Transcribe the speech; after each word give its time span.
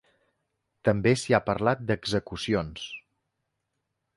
També 0.87 1.13
s'hi 1.23 1.35
ha 1.37 1.41
parlat 1.49 1.83
d'execucions. 1.91 2.89